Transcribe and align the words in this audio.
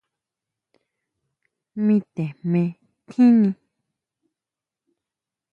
Mi 1.85 1.95
te 2.13 2.23
jme 2.39 2.63
tjini. 3.09 3.49